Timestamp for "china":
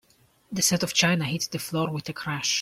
0.95-1.25